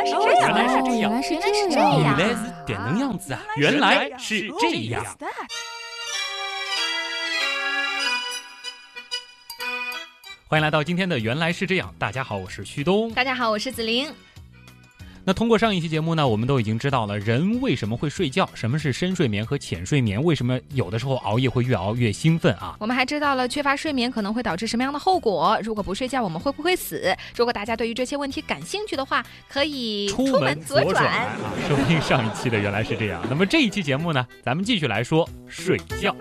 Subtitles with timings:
[0.00, 2.16] 来是这原，来是这样原来是原来是这样。
[2.16, 3.40] 原来是这样子啊！
[3.56, 5.04] 原来是这样。
[10.46, 11.94] 欢迎来到今天的原来是这样。
[11.98, 13.12] 大家好，我是旭东。
[13.12, 14.12] 大家好，我是子玲。
[15.24, 22.76] 那通过上一期节目呢，我们都已经知道了人为什么会睡觉，什么是深睡眠和浅睡眠，为什么有的时候熬夜会越熬越兴奋啊？
[22.80, 25.58] 我们还知道了缺乏睡眠可能会导致什么样的后果？
[25.62, 27.14] 如果不睡觉，我们会不会死？
[27.36, 31.36] 如果大家对于这些问题感兴趣的话，可以出门左转啊！
[31.68, 33.22] 收听上一期的原来是这样。
[33.28, 35.80] 那么这一期节目呢，咱们继续来说睡觉。
[35.90, 36.16] 睡觉，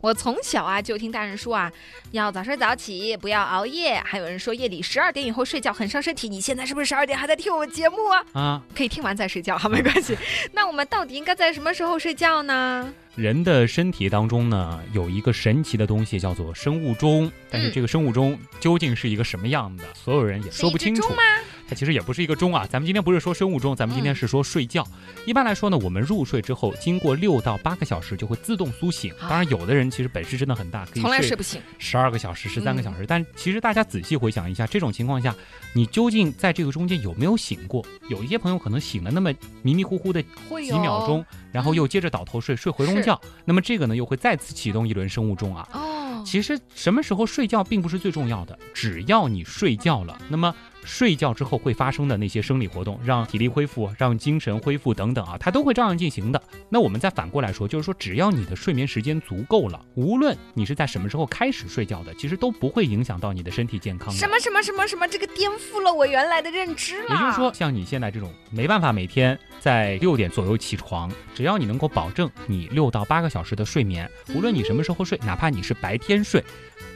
[0.00, 1.70] 我从小啊就听大人说啊，
[2.12, 4.00] 要早睡早起，不要熬夜。
[4.04, 6.28] 还有人说夜里十二点以后睡觉很伤身体。
[6.28, 8.24] 你现在是不是十二点还在听我们节目啊？
[8.40, 10.16] 啊，可以听完再睡觉， 好，没关系。
[10.52, 12.92] 那我们到底应该在什么时候睡觉呢？
[13.16, 21.16] 人的身体当中呢，有一个神奇的东西叫做生物钟，但是这个生物钟究竟是一个什么样的，所有人也说不清楚是一只钟。
[21.16, 21.22] 吗？
[21.68, 24.82] 它其实也不是一个钟啊，咱们今天不是说生物钟，咱们今天是说睡觉。
[25.26, 29.12] 一般来说呢，我们入睡之后，经过六到八个小时就会自动苏醒。
[29.20, 31.60] 当然，有的人其实本事真的很大，可以从来睡睡不醒。
[31.78, 33.04] 十二个小时、十三个小时。
[33.06, 35.34] 但其实大家仔细回想一下，这种情况下，
[35.74, 37.84] 你究竟在这个中间有没有醒过？
[38.08, 39.30] 有一些朋友可能醒了那么
[39.60, 43.20] 迷迷糊糊的几秒钟，然后又接着倒头睡，睡回笼觉。
[43.44, 45.68] 那么这个呢，又会再次启动一轮生物钟啊。
[45.74, 50.54] 哦，其实什么时候睡觉并不是最重要的，只要你睡觉了，那么
[50.88, 56.42] 睡觉之后会发生的那些生理活动，让体力恢复、让精神恢复等等啊，它都会照样进行的。
[56.70, 64.10] 那我们再反过来说，就是说只要你的睡眠时间足够了，无论你是在什么时候开始睡觉的，其实都不会影响到你的身体健康。
[64.14, 67.10] 什么什么什么什么，这个颠覆了我原来的认知了。
[67.10, 76.42] 也就是说，像你现在这种没办法每天在六点左右起床，只要你能够保证你六到八个小时的睡眠，无论你什么时候睡，哪怕你是白天睡，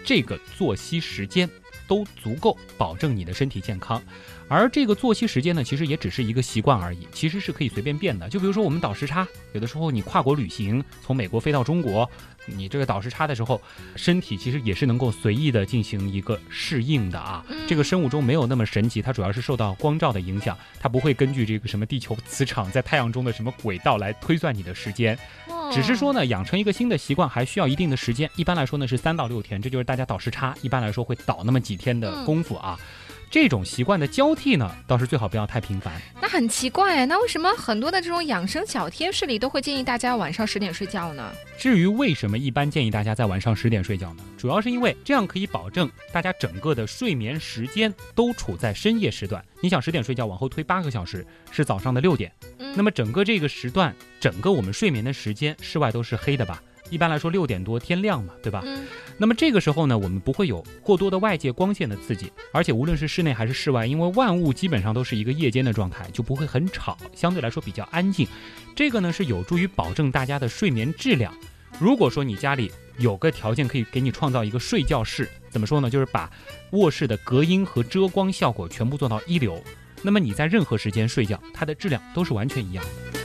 [0.05, 1.49] 这个作息时间
[1.93, 4.03] 都足够保证你的身体健康。
[4.49, 8.31] 而这个作息时间呢，其实也只是一个习惯而已，其实是可以随便变的。
[8.31, 12.11] 就比如说我们倒时差，有的时候你跨国旅行，从美国飞到中国，
[12.47, 13.61] 你这个倒时差的时候，
[13.97, 17.45] 身体其实也是能够随意的进行一个适应的啊。
[17.49, 25.17] 嗯这个生物钟没有那么神奇，它主要是受到光照的影响，它不会根据这个什么地球磁场在太阳中的什么轨道来推算你的时间。
[25.47, 32.79] 哦只是说呢，养成一个新的习惯还需要一定的时间，一般来说呢是三到六天，这就是大家倒时差，一般来说会倒那么几天的功夫啊。
[33.33, 35.99] 这种习惯的交替呢，倒是最好不要太频繁。
[36.21, 41.33] 那很奇怪，那为什么很多的这种养生小贴士里都会建议大家晚上十点睡觉呢？
[41.57, 44.23] 至于为什么一般建议大家在晚上十点睡觉呢？
[44.37, 49.43] 主要是因为这样可以保证大家整个的睡眠时间都处在深夜时段。
[49.63, 56.63] 你想十点睡觉，往后推八个小时是早上的六点，嗯那么整个这个时段，整个我们睡眠的时间，室外都是黑的吧？
[56.93, 58.61] 一般来说六点多天亮嘛，对吧？
[58.67, 58.85] 嗯，
[59.17, 68.29] 那么这个时候呢，我们不会有过多的外界光线的刺激，而且无论是室内还是室外，因为万物基本上都是一个夜间的状态，就不会很吵，相对来说比较安静。
[68.77, 71.35] 这个呢是有助于保证大家的睡眠质量。
[71.79, 75.89] 如果说你家里有个条件可以给你创造一个睡觉室，怎么说呢？
[75.89, 76.31] 就是把
[76.73, 79.63] 卧室的隔音和遮光效果全部做到一流，
[80.03, 83.21] 那么你在任何时间睡觉，它的质量都是完全一样的。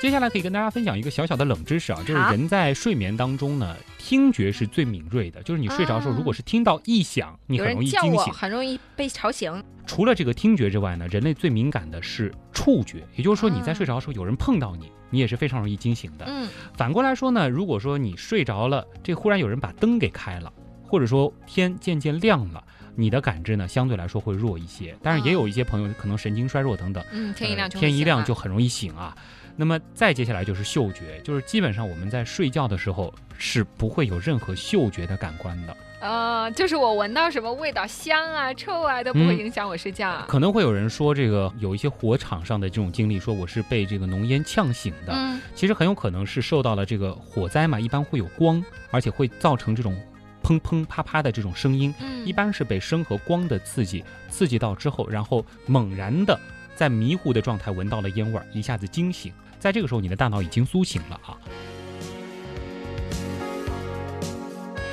[0.00, 5.42] 接下来可以跟大家分享一个小小的冷知识啊，就是好人在睡眠当中呢，听觉是最敏锐的。
[5.42, 8.32] 就是你睡着的时候，啊如果是听到异响，你很容易惊醒。
[8.32, 9.62] 很容易被吵醒。
[9.86, 16.24] 除了这个听觉之外呢，人类最敏感的是触觉，也就是说你在啊睡着的时候有人碰到你，你也是非常容易惊醒的。
[16.26, 20.50] 嗯，反过来说呢，如果说你睡着了，这忽然有人把灯给开了，
[20.82, 22.64] 或者说天渐渐亮了，
[22.96, 24.96] 你的感知呢相对来说会弱一些。
[25.02, 29.14] 但是也有一些朋友可能神经衰弱等等，嗯，天一亮就呃天一亮就很容易醒啊。
[29.60, 35.76] 那么再接下来就是嗅觉，就是基本上我们在睡觉的时候是不会有任何嗅觉的感官的。
[36.00, 40.24] 呃，就是我闻到什么味道香啊、臭啊都不会嗯影响我睡觉啊。
[40.26, 45.12] 可能会有人说这个有一些火场上的这种经历，说我是被这个浓烟呛醒的。
[45.12, 49.94] 嗯，其实很有可能是受到了这个火灾嘛，一般会有光，而且会造成这种
[50.42, 56.40] 砰砰啪啪的这种声音，嗯一般是被声和光的刺激刺激到之后，然后猛然的
[56.74, 61.38] 在迷糊的状态闻到了烟味儿，一下子惊醒，在这个时候你的大脑已经苏醒了啊。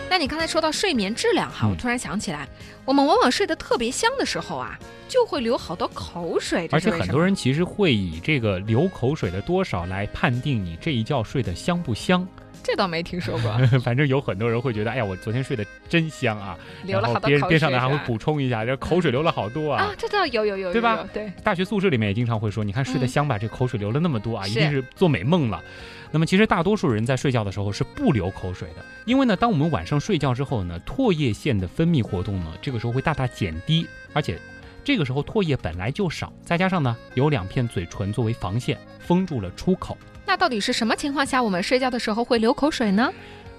[0.09, 2.47] 那你刚才说到睡眠质量哈，嗯我突然想起来，
[2.85, 4.77] 我们往往睡得特别香的时候啊，
[5.07, 12.27] 就会流好多口水，而且很多人其实会以这个流口水的多少来判定你这一觉睡得香不香。
[12.67, 19.85] 这倒没听说过， 反正有很多人会觉得，哎呀，我昨天睡得真香啊，流了好多边口水边上呢还会补充一下，这口水流了好多啊。
[19.85, 25.63] 啊，这倒有有有，对吧对，大学宿舍里面也经常会说，你看睡得嗯香吧，这口水流了那么多啊，一定是做美梦了。
[26.11, 34.37] 那么其实大多数人在睡觉的时候是不流口水的，因为呢，当我们晚上睡觉之后呢，唾液腺的分泌活动呢，这个时候会大大减低，而且
[34.83, 39.97] 这个时候唾液本来就少，再加上呢有两片嘴唇作为防线，封住了出口。
[40.27, 43.09] 那到底是什么情况下我们睡觉的时候会流口水呢？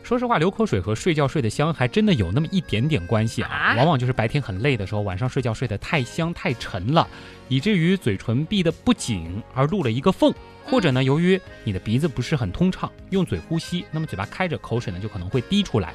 [0.03, 3.49] 说实话，流口水和睡觉睡得香还真的有那么一点点关系啊。
[3.49, 7.09] 啊往往就是白天很累的时候，晚上睡觉睡得太香太沉了，
[7.49, 10.33] 以至于嘴唇闭得不紧，而露了一个缝。
[10.65, 15.95] 或者呢，由于你的鼻子不是很通畅，用嘴呼吸，那么嘴巴开着，口水呢就可能会滴出来。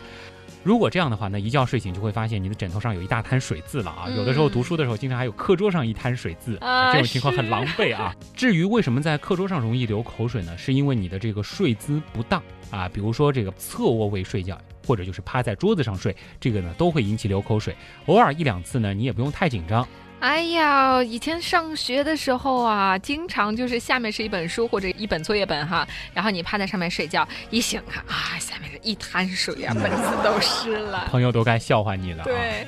[0.63, 4.06] 如果这样的话呢，一觉睡醒就会发现你的枕头上有一大滩水渍了啊！
[4.07, 8.15] 嗯有的时候读书的时候，经常还有课桌上一滩水渍，啊这种情况很狼狈啊。
[8.33, 10.57] 至于为什么在课桌上容易流口水呢？
[10.57, 14.57] 是因为你的这个睡姿不当啊，比如说这个侧卧位睡觉，
[14.88, 17.75] 或者就是趴在桌子上睡，这个呢都会引起流口水。
[18.06, 19.86] 偶尔一两次呢，你也不用太紧张。
[20.24, 31.10] 哎呀，以前上学的时候啊，经常就是下面是一本书或者一本作业本哈，然后你趴在上面睡觉，一醒啊啊，下面是一滩水啊，本子都湿了。
[31.10, 32.25] 朋友都该笑话你了啊。
[32.25, 32.66] 对，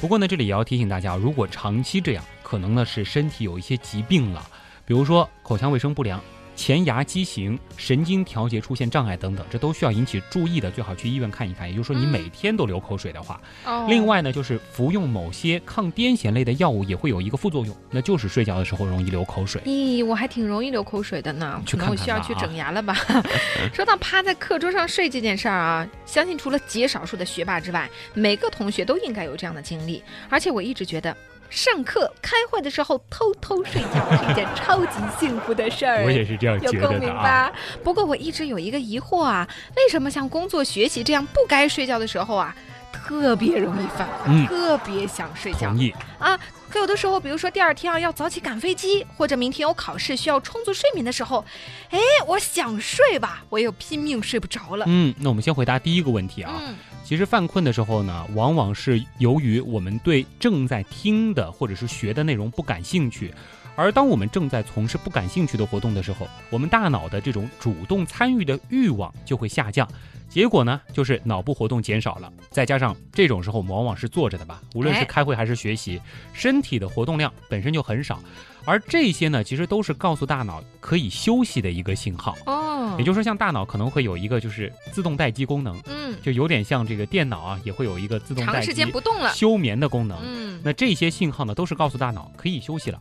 [0.00, 4.42] 不过呢，这里也要提醒大家，如果长期这样，可能呢是身体有一些疾病了，
[4.86, 6.18] 比如说口腔卫生不良、
[6.58, 11.70] 前牙畸形、神经调节出现障碍等等，这都需要引起注意的，最好去医院看一看。
[11.70, 19.62] 也就是说，你嗯每天都流口水的话，哦另外呢，就是服用某些抗癫痫类的药物也会有一个副作用，那就是睡觉的时候容易流口水。
[19.66, 22.94] 咦，我还挺容易流口水的呢，去可能我需要去看看吧啊整牙了吧？
[23.72, 30.02] 说到趴在课桌上睡这件事儿啊，相信除了极少数的学霸之外，每个同学都应该有这样的经历。
[30.28, 31.16] 而且我一直觉得，
[31.50, 36.04] 上课开会的时候偷偷睡觉是一件超级幸福的事儿。
[36.04, 37.22] 我也是这样有共鸣觉得的啊。
[37.22, 37.52] 吧？
[37.82, 42.54] 不过我一直有一个疑惑啊，为什么像工作、学习这样不该睡觉的时候啊，
[42.92, 46.38] 特别容易犯困，嗯特别想睡觉同意，啊？
[46.70, 51.42] 可有的时候，比如说第二天啊要早起赶飞机，或者明天有考试需要充足睡眠的时候，
[51.88, 54.84] 哎，我想睡吧，我又拼命睡不着了。
[54.86, 56.52] 嗯，那我们先回答第一个问题啊。
[56.60, 56.76] 嗯
[57.08, 63.32] 其实犯困的时候呢，往往是由于我们对正在听的或者是学的内容不感兴趣，
[63.78, 69.88] 而当我们正在从事不感兴趣的活动的时候，我们大脑的这种主动参与的欲望就会下降，
[70.28, 76.02] 结果呢就是脑部活动减少了，再加上这种时候我们往往是坐着的吧，无论是哎开会还是学习，
[76.32, 78.18] 身体的活动量本身就很少，
[78.64, 82.36] 而这些呢其实都是告诉大脑可以休息的一个信号。
[82.46, 89.32] 哦，也就是说，像大脑可能会有一个就是自动待机功能，嗯，就有点像这个电脑啊，也会有一个自动待机长时间不动了。
[89.34, 90.18] 休眠的功能。
[90.24, 93.00] 嗯，那这些信号呢，都是告诉大脑可以休息了。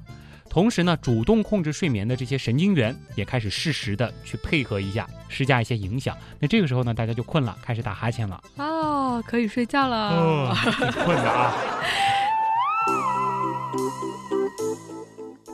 [0.57, 6.18] 同时呢，主动控制睡眠的这些神经元也开始适时的去配合一下，施加一些影响。
[6.39, 8.42] 那这个时候呢，大家就困了，开始打哈欠了。
[8.56, 10.56] 哦，可以睡觉了。
[10.63, 11.54] 挺困的啊。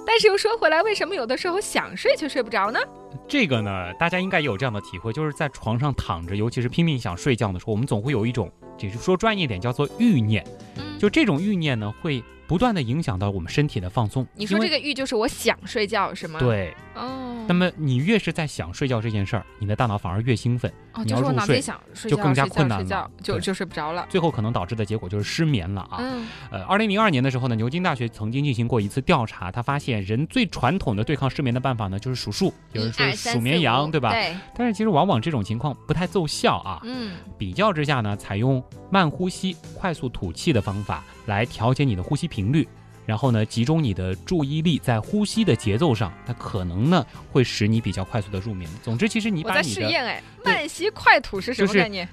[0.07, 2.79] 但是又说回来，为什么有的时候想睡却睡不着呢？
[3.27, 10.47] 这个呢，大家应该也有这样的体会，就是在床上躺着，尤其是拼命想睡觉的时候，我们总会有一种，就是说专业点叫做欲念。
[10.77, 14.25] 嗯，就这种欲念呢，会不断的影响到我们身体的放松。
[14.35, 20.71] 你说这个欲就是我想睡觉是吗？，对，哦，那么你越是在想睡觉这件事儿，你的大脑反而越兴奋，
[21.05, 24.05] 你要入睡想睡觉，就更加困难了睡觉就就睡不着了。
[24.09, 25.97] 最后可能导致的结果就是失眠了啊。
[25.99, 34.11] 嗯，呃，二零零二年的时候呢，牛津大学曾经进行过一次调查，他发现人最传统的对抗失眠的办法呢，就是数数，有人说数绵羊，对吧？
[34.11, 36.81] 对，但是其实往往这种情况不太奏效啊。
[36.83, 42.67] 嗯，比较之下呢，采用慢呼吸、快速吐气的方法来调节你的呼吸频率，
[43.05, 48.69] 然后呢，集中你的注意力在呼吸的节奏上，它可能呢会使你比较快速的入眠。
[48.83, 52.07] 总之，其实你把你的试验哎，慢吸快吐是什么概念？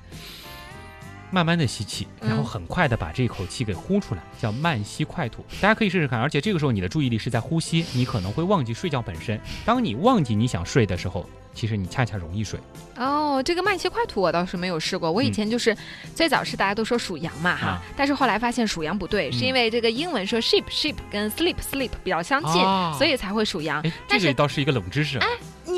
[1.31, 5.45] 慢慢的吸气，然后嗯很快的把这口气给呼出来，叫慢吸快吐。
[5.61, 9.41] 大家可以试试看，而且这个时候你的注意力是在呼吸，你可能会忘记睡觉本身。
[9.65, 12.59] 当你忘记你想睡的时候，其实你恰恰容易睡。
[12.97, 15.11] 哦，这个慢吸快吐我倒是没有试过。
[15.11, 15.77] 我以嗯前就是、
[16.15, 23.83] 最早是大家都说属羊嘛哈，啊但是后来发现属羊不对，是嗯因为这个英文说 sheep sheep 跟 sleep sleep 比较相近，啊所以才会属羊。
[24.09, 25.19] 这个倒是一个冷知识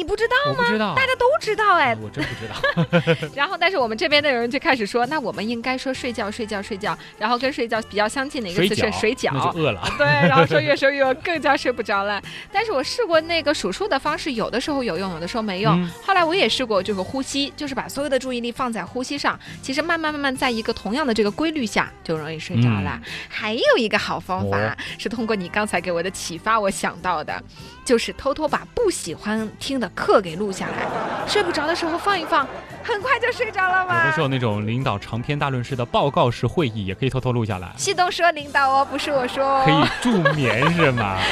[0.03, 0.65] 你不知道吗？
[0.67, 1.97] 不知道，大家都知道哎。
[2.03, 3.29] 我真不知道。
[3.37, 6.99] 然后，但是我们这边的人就开始说，那我们应该说睡觉、睡觉、睡觉。
[7.19, 9.81] 然后跟睡觉比较相近的一个词是水饺，那就饿了。
[9.97, 12.21] 对， 然后说越说越饿，更加睡不着了。
[12.51, 15.89] 但是我试过那个数数的方式，有的时候有用，有的时候没用。
[16.05, 19.39] 后来我也试过，就是呼吸，就是把所有的注意力放在呼吸上。
[19.63, 23.01] 其实慢慢慢慢，在一个同样的这个规律下，就容易睡着了。
[23.29, 27.41] 还有一个好方法是通过你刚才给我的启发，我想到的，
[27.85, 32.47] 就是偷偷把不喜欢听的课给录下来，睡不着的时候放一放，
[32.83, 34.05] 很快就睡着了吗？
[34.05, 37.73] 有的时候那种领导长篇大论式的报告式会议，也可以偷偷录下来。
[37.77, 39.65] 旭东说领导哦，不是我说。
[39.65, 41.19] 可以助眠是吗？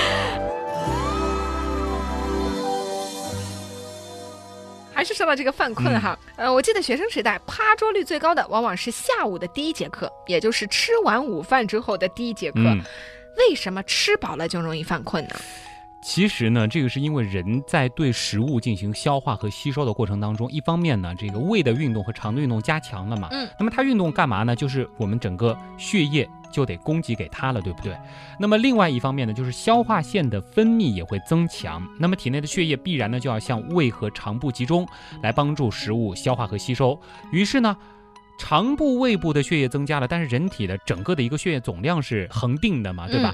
[4.92, 12.60] 还是说到这个犯困哈，呃，我记得学生时代趴桌率最高的往往是下午的第一节课，也就是吃完午饭之后的第一节课。
[13.38, 15.36] 为什么吃饱了就容易犯困呢？
[16.02, 24.56] 其实呢，这个是因为人在对食物进行消化和吸收的过程当中，一方面呢，这个胃的运动和肠的运动加强了嘛，嗯，那么它运动干嘛呢？
[24.56, 26.28] 就是我们整个血液。
[26.52, 27.96] 就得供给给它了，对不对？
[28.36, 34.84] 那么另外一方面呢，就是消化腺的分泌也会增强，那么体内的血液必然呢就要向胃和肠部集中，
[35.22, 37.00] 来帮助食物消化和吸收。
[37.30, 37.76] 于是呢，
[38.36, 43.32] 肠部、胃部的血液增加了，但是人体的整个的一个血液总量是恒定的嘛，对吧？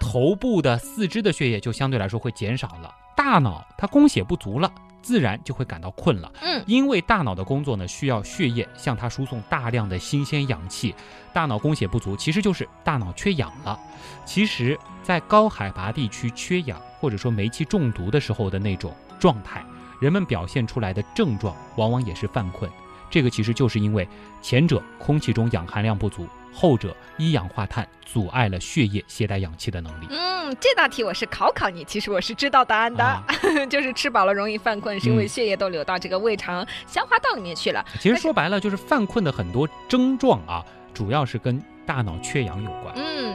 [0.00, 4.72] 头部的、四肢的血液就相对来说会减少了，大脑它供血不足了。
[5.02, 10.94] 自然就会感到困了，嗯，因为大脑的工作呢需要血液向它输送大量的新鲜氧气，
[11.32, 13.80] 大脑供血不足，其实就是大脑缺氧了。
[14.26, 19.64] 其实，在高海拔地区缺氧或者说煤气中毒的时候的那种状态，
[20.02, 22.70] 人们表现出来的症状往往也是犯困。
[23.10, 24.08] 这个其实就是因为
[24.40, 26.26] 前者空气中氧含量不足。
[26.52, 30.08] 后者一氧化碳阻碍了血液携带氧气的能力。
[30.10, 33.22] 嗯，这道题我是考考你，其实我是知道答案的，
[33.70, 37.84] 就是吃饱了容易犯困，是因为血液都流到这个胃肠消化道里面去了。
[38.00, 42.92] 其实说白了，就是犯困的很多症状啊，主要是跟大脑缺氧有关。
[42.96, 43.29] 嗯。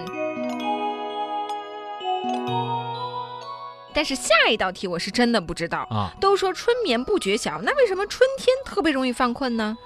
[3.96, 6.12] 但是下一道题我是真的不知道啊。
[6.20, 9.78] 都说春眠不觉晓，那为什么春天特别容易犯困呢？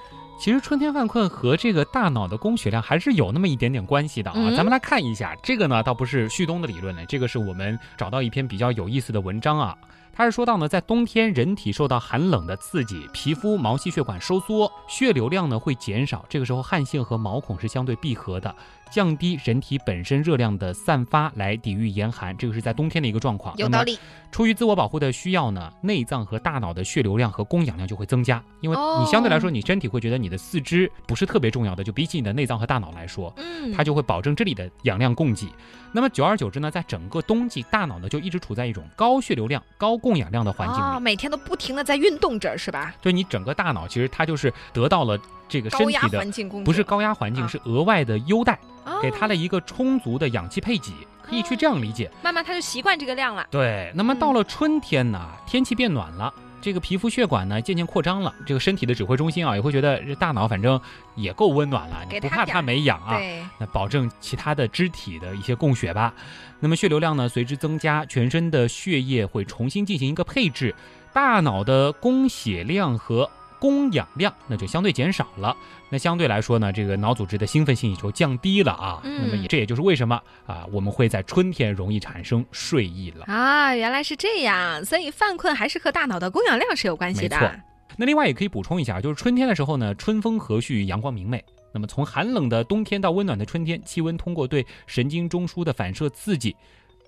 [0.41, 9.75] 其实春天犯困和这个大脑的供血量还是有那么一点点关系的啊，咱们来看一下这个呢，倒不是旭东的理论呢，这个是我们找到一篇比较有意思的文章啊。
[10.13, 18.53] 他是说到呢，在冬天，人体受到寒冷的刺激，皮肤毛细血管收缩，血流量呢会减少，这个时候汗腺和毛孔是相对闭合的，
[18.91, 23.55] 降低人体本身热量的散发，来抵御严寒，这个是在冬天的一个状况。
[23.57, 23.97] 有道理。
[24.31, 35.47] 出于自我保护的需要呢，内脏和大脑的血流量和供氧量就会增加，因为你相对来说，你身体会觉得你的四肢不是特别重要的，就比起你的内脏和大脑来说，嗯，它就会保证这里的氧量供给。
[35.91, 42.93] 那么久而久之呢，在整个冬季，大脑呢就一直处在一种高血流量、高供氧量的环境里，每天都不停的在运动着，是吧？
[43.01, 45.17] 就你整个大脑，其实它就是得到了
[45.47, 46.23] 这个身体的
[46.63, 48.59] 不是高压环境，是额外的优待，
[49.01, 50.91] 给它了一个充足的氧气配给，
[51.23, 52.09] 可以去这样理解。
[52.21, 53.47] 慢慢它就习惯这个量了。
[53.49, 56.31] 对，那么到了春天呢，天气变暖了。
[56.61, 60.79] 这个皮肤血管呢渐渐扩张了，这个身体的指挥中心啊也会觉得这大脑反正
[61.15, 63.17] 也够温暖了，你不怕它没氧啊？
[63.57, 66.13] 那保证其他的肢体的一些供血吧。
[66.59, 70.75] 那么血流量呢随之增加，全身的血液会重新进行一个配置，
[71.13, 73.29] 大脑的供血量和。
[73.59, 75.55] 供氧量那就相对减少了，
[75.89, 79.01] 那相对来说呢，这个脑组织的兴奋性也就降低了啊。
[79.03, 83.75] 那么也这也就是为什么啊，我们会在春天容易产生睡意了啊。
[83.75, 87.39] 原来是这样，所以犯困还是和大脑的供氧量是有关系的。
[87.39, 87.51] 没错。
[87.97, 91.43] 那另外也可以补充一下，就是春天的时候呢，春风和煦，阳光明媚。
[91.73, 96.55] 那么从寒冷的冬天到温暖的春天，气温通过对神经中枢的反射刺激，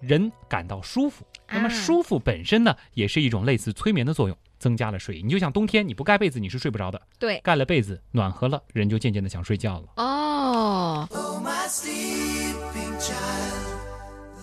[0.01, 1.25] 人感到舒服。
[1.49, 4.37] 那么舒服本身呢，也是一种类似催眠的作用。
[4.61, 9.87] 增加了睡意，你就像冬天你不盖被子你是睡不着的，对，盖了被子暖和了，人就渐渐的想睡觉了。
[9.97, 11.07] 哦，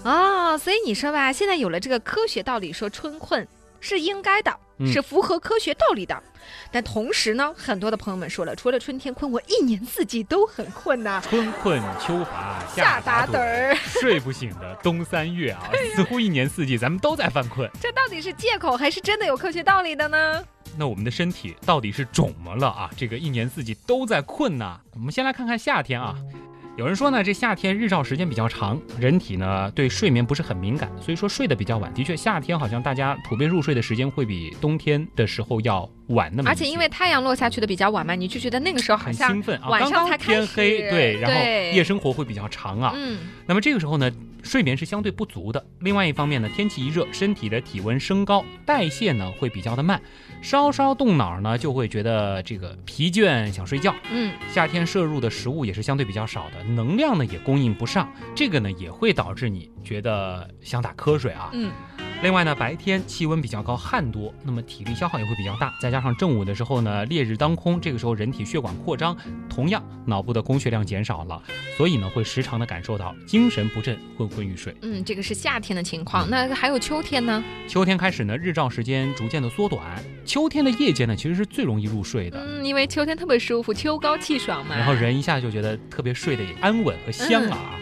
[0.02, 3.46] 哦，所以你说吧，现在有了这个科学道理，说春困
[3.80, 4.58] 是应该的。
[4.86, 6.22] 是符合科学道理的，
[6.70, 11.20] 但同时呢，很多的朋友们说了，除了春天困，我一年四季都很困呐。
[11.28, 17.68] 春困秋乏夏打盹儿，睡不醒的冬三月啊， 似乎一年四季咱们都在犯困。
[17.80, 20.44] 这到底是借口还是真的有科学道理的呢？
[20.76, 22.88] 那我们的身体到底是肿么了啊？
[22.96, 24.78] 这个一年四季都在困呢？
[24.92, 26.14] 我们先来看看夏天啊。
[26.78, 31.92] 有人说呢，这夏天日照时间比较长，人体呢对睡眠不是很敏感，所以说睡得比较晚。
[31.92, 36.48] 的确，夏天好像大家普遍入睡的时间会比冬天的时候要晚那么。
[36.48, 41.40] 而且因为太阳落下去的比较晚嘛，你就觉得那个时候好像很兴奋啊，晚上才天黑，对，然后
[41.74, 42.92] 夜生活会比较长啊。
[42.94, 43.18] 嗯。
[43.44, 44.08] 那么这个时候呢，
[44.48, 45.64] 睡眠是相对不足的。
[45.80, 50.00] 另外一方面呢，天气一热，身体的体温升高，代谢呢会比较的慢，
[50.40, 53.94] 稍稍动脑呢就会觉得这个疲倦，想睡觉。
[54.10, 61.50] 嗯，夏天摄入的食物也是相对比较少的，能量呢也供应不上，这个呢也会导致你觉得想打瞌睡啊。
[61.52, 61.70] 嗯。
[62.20, 65.72] 另外呢，白天气温比较高，汗多，那么体力消耗也会比较大。
[65.80, 69.16] 再加上正午的时候呢，烈日当空，这个时候人体血管扩张，
[69.48, 71.40] 同样脑部的供血量减少了，
[71.76, 74.74] 所以呢会时常的感受到精神不振、昏昏欲睡。
[74.82, 76.28] 嗯，这个是夏天的情况。
[76.28, 77.42] 那还有秋天呢？
[77.68, 79.80] 秋天开始呢，日照时间逐渐的缩短，
[80.24, 82.44] 秋天的夜间呢其实是最容易入睡的。
[82.44, 84.76] 嗯，因为秋天特别舒服，秋高气爽嘛。
[84.76, 87.78] 然后人一下就觉得特别睡得安稳和香了啊。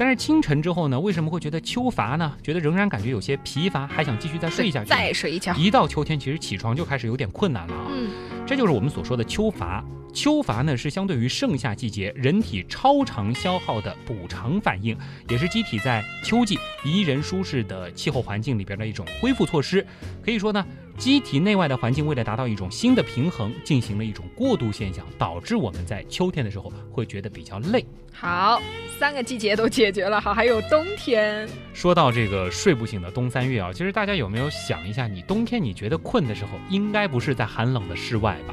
[0.00, 2.32] 但是清晨之后呢，为什么会觉得秋乏呢？
[2.42, 4.88] 觉得仍然感觉有些疲乏，还想继续再睡下去。
[4.88, 5.54] 再睡一觉。
[5.54, 7.88] 一到秋天，其实起床就开始有点困难了啊。
[7.90, 8.08] 嗯，
[8.46, 9.84] 这就是我们所说的秋乏。
[10.10, 14.96] 秋乏呢，是相对于盛夏季节人体超长消耗的补偿反应，
[15.28, 19.86] 也是机体在秋季宜人舒适的气候环境里边的一种恢复措施。
[20.24, 20.64] 可以说呢。
[20.98, 27.82] 机体内外的环境为了达到一种新的平衡，进行了一种过渡现象，导致我们在秋天的时候会觉得比较累。
[28.12, 28.60] 好，
[28.98, 31.48] 三个季节都解决了，好，还有冬天。
[31.72, 38.52] 说到这个睡不醒的冬三月啊，其实大家有没有想一下，你冬天你觉得困的时候，应该不是在寒冷的室外吧？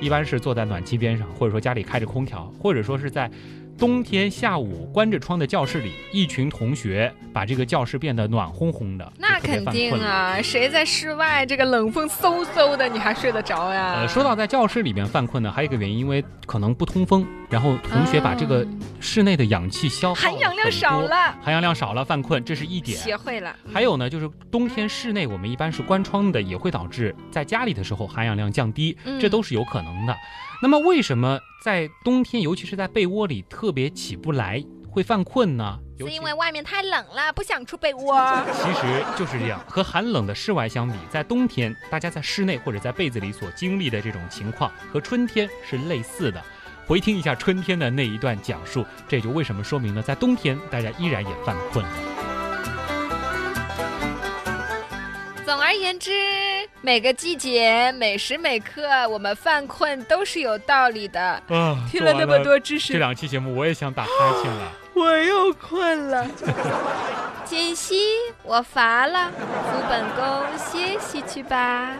[0.00, 3.30] 一般是坐在暖气边上，或者说家里开着空调，或者说是在。
[3.78, 9.12] 冬天下午关着窗的教室里，一群同学把这个教室变得暖烘烘的。
[9.18, 13.96] 那肯定啊，谁在室外这个冷风嗖嗖的，你还睡得着呀？
[13.96, 18.66] 呃，说到在教室里面犯困呢，还有一个原因，因为可能不通风，然后同学把这个
[19.00, 22.98] 室内的氧气消耗含氧量少了，含氧量少了犯困，这是一点。
[22.98, 23.54] 学会了。
[23.72, 30.16] 还有呢，就是冬天室内我们一般是关窗的，也会导致在家里的时候含氧量降低，这都是有可能的。
[30.60, 35.78] 那么为什么在冬天，尤其是在被窝里特别起不来，会犯困呢？
[35.98, 38.20] 是因为外面太冷了，不想出被窝。
[38.52, 46.42] 其实就是这样， 和寒冷的室外相比，在冬天大家在室内或者在被子里所经历的这种情况，和春天是类似的。
[46.86, 51.84] 回听一下春天的那一段讲述，这就为什么说明呢在冬天大家依然也犯困。
[55.44, 56.12] 总而言之。
[56.82, 61.20] 每个季节、每时每刻，我们犯困都是有道理的。
[61.48, 64.72] 啊，听了那么多知识，这两期节目我也想打哈欠了。
[64.94, 66.24] 我又困了。
[67.44, 67.96] 锦溪，
[68.44, 71.96] 我乏了，扶本宫歇息去吧。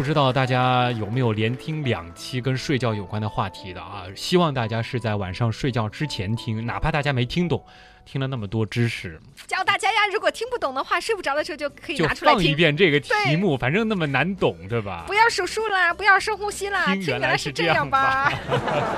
[0.00, 4.04] 不知道大家有没有连听两期跟睡觉有关的话题的啊？
[4.16, 7.62] 希望大家是在晚上睡觉之前听，哪怕大家没听懂，
[8.06, 9.98] 听了那么多知识，教大家呀。
[10.10, 15.04] 如果听不懂的话，睡不着的时候就可以拿出来听一遍这个题目，反正那么难懂，对吧？
[15.06, 18.32] 不要数数啦，不要深呼吸啦，听原来是这样吧。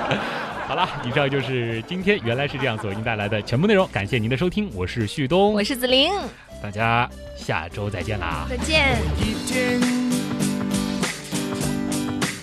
[0.65, 6.13] 好了，以上就是今天原来是这样所为您带来的全部内容，感谢您的收听，我是旭东，我是子玲，
[6.61, 9.92] 大家下周再见啦，再见。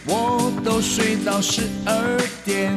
[0.06, 2.76] 我都睡到十二点，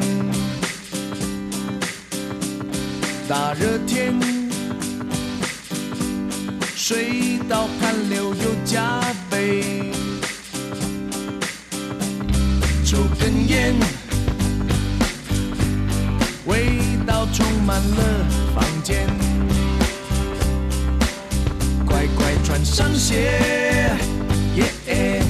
[3.28, 4.14] 大热天
[6.76, 8.82] 睡到汗流又浃
[9.30, 9.92] 背，
[12.86, 13.74] 抽根烟，
[16.46, 19.08] 味道充满了房间，
[21.86, 23.96] 快快穿上鞋。
[24.56, 25.23] 耶